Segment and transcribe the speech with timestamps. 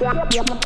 [0.00, 0.63] Yep, yep, yep.